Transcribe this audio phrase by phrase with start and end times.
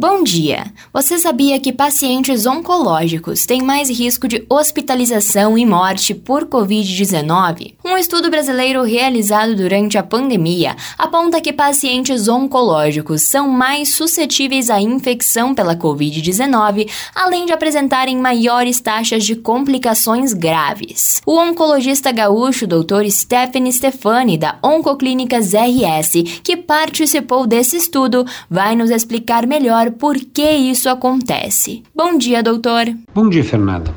[0.00, 0.64] Bom dia!
[0.94, 7.74] Você sabia que pacientes oncológicos têm mais risco de hospitalização e morte por Covid-19?
[7.84, 14.80] Um estudo brasileiro realizado durante a pandemia aponta que pacientes oncológicos são mais suscetíveis à
[14.80, 21.20] infecção pela Covid-19, além de apresentarem maiores taxas de complicações graves.
[21.26, 23.04] O oncologista gaúcho Dr.
[23.10, 30.50] Stephanie Stefani, da Oncoclínicas RS, que participou desse estudo, vai nos explicar melhor por que
[30.50, 31.82] isso acontece.
[31.94, 32.86] Bom dia, doutor.
[33.14, 33.92] Bom dia, Fernanda.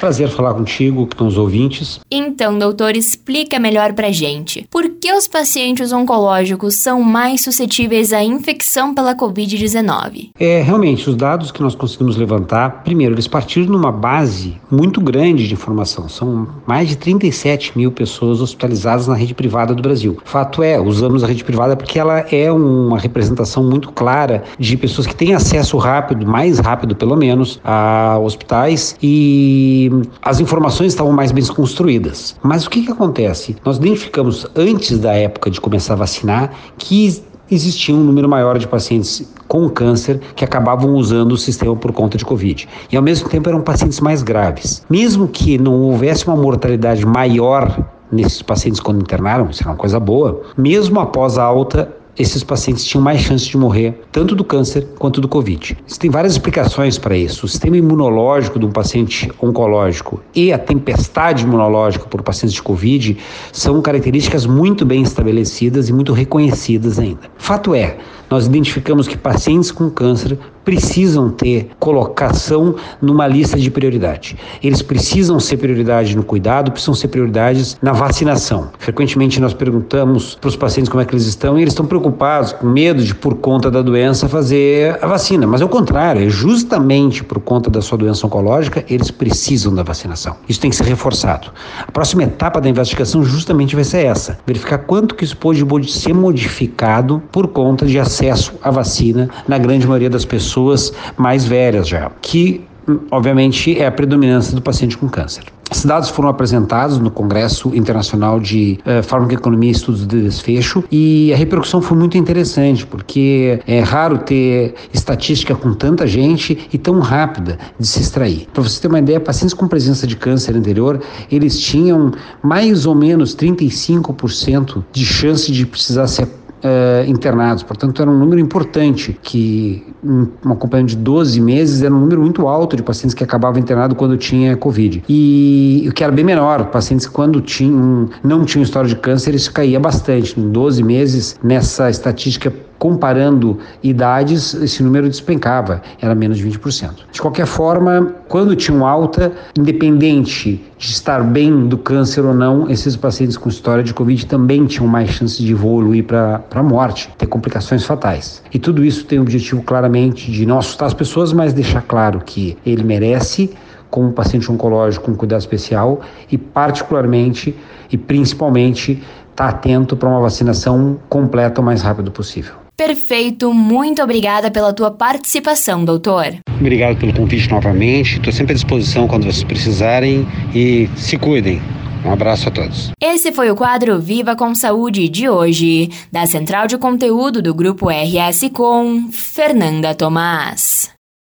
[0.00, 2.00] Prazer falar contigo, com os ouvintes.
[2.10, 4.66] Então, doutor, explica melhor pra gente.
[4.70, 10.30] Por que os pacientes oncológicos são mais suscetíveis à infecção pela Covid-19?
[10.40, 15.02] É, realmente, os dados que nós conseguimos levantar, primeiro, eles partiram de uma base muito
[15.02, 16.08] grande de informação.
[16.08, 20.16] São mais de 37 mil pessoas hospitalizadas na rede privada do Brasil.
[20.24, 25.06] Fato é, usamos a rede privada porque ela é uma representação muito clara de pessoas
[25.06, 29.89] que têm acesso rápido, mais rápido pelo menos, a hospitais e
[30.22, 32.36] as informações estavam mais bem construídas.
[32.42, 33.56] Mas o que, que acontece?
[33.64, 38.68] Nós identificamos antes da época de começar a vacinar que existia um número maior de
[38.68, 42.68] pacientes com câncer que acabavam usando o sistema por conta de Covid.
[42.90, 44.84] E ao mesmo tempo eram pacientes mais graves.
[44.88, 50.00] Mesmo que não houvesse uma mortalidade maior nesses pacientes quando internaram, isso era uma coisa
[50.00, 54.86] boa, mesmo após a alta, esses pacientes tinham mais chance de morrer, tanto do câncer
[54.98, 55.76] quanto do Covid.
[55.86, 57.46] Existem várias explicações para isso.
[57.46, 63.16] O sistema imunológico de um paciente oncológico e a tempestade imunológica por pacientes de Covid
[63.52, 67.30] são características muito bem estabelecidas e muito reconhecidas ainda.
[67.38, 67.96] Fato é,
[68.30, 74.36] nós identificamos que pacientes com câncer precisam ter colocação numa lista de prioridade.
[74.62, 78.70] Eles precisam ser prioridade no cuidado, precisam ser prioridades na vacinação.
[78.78, 82.52] Frequentemente nós perguntamos para os pacientes como é que eles estão e eles estão preocupados,
[82.52, 85.46] com medo de, por conta da doença, fazer a vacina.
[85.46, 89.82] Mas é o contrário, é justamente por conta da sua doença oncológica, eles precisam da
[89.82, 90.36] vacinação.
[90.48, 91.50] Isso tem que ser reforçado.
[91.86, 95.60] A próxima etapa da investigação justamente vai ser essa: verificar quanto que isso pode
[95.90, 101.88] ser modificado por conta de acesso à vacina na grande maioria das pessoas mais velhas
[101.88, 102.62] já, que
[103.10, 105.44] obviamente é a predominância do paciente com câncer.
[105.70, 111.32] Esses dados foram apresentados no Congresso Internacional de uh, Farmacoeconomia e Estudos de Desfecho e
[111.32, 116.98] a repercussão foi muito interessante, porque é raro ter estatística com tanta gente e tão
[116.98, 118.48] rápida de se extrair.
[118.52, 122.10] Para você ter uma ideia, pacientes com presença de câncer anterior, eles tinham
[122.42, 126.26] mais ou menos 35% de chance de precisar ser
[126.64, 127.62] uh, internados.
[127.62, 132.46] Portanto, era um número importante, que um acompanhamento de 12 meses era um número muito
[132.48, 135.04] alto de pacientes que acabavam internados quando tinha Covid.
[135.08, 139.52] E o que era bem menor, pacientes quando tinham, não tinham história de câncer, isso
[139.52, 140.38] caía bastante.
[140.38, 146.90] Em 12 meses, nessa estatística comparando idades, esse número despencava, era menos de 20%.
[147.12, 152.96] De qualquer forma, quando tinham alta, independente de estar bem do câncer ou não, esses
[152.96, 157.26] pacientes com história de Covid também tinham mais chance de evoluir para a morte, ter
[157.26, 158.42] complicações fatais.
[158.50, 162.22] E tudo isso tem o objetivo claramente de não assustar as pessoas, mas deixar claro
[162.24, 163.50] que ele merece
[163.90, 166.00] como paciente oncológico com cuidado especial
[166.32, 167.54] e particularmente
[167.92, 172.54] e principalmente estar tá atento para uma vacinação completa o mais rápido possível.
[172.80, 176.38] Perfeito, muito obrigada pela tua participação, doutor.
[176.58, 178.16] Obrigado pelo convite novamente.
[178.16, 181.60] Estou sempre à disposição quando vocês precisarem e se cuidem.
[182.02, 182.90] Um abraço a todos.
[182.98, 187.90] Esse foi o quadro Viva com Saúde de hoje, da Central de Conteúdo do Grupo
[187.90, 190.90] RS com Fernanda Tomás.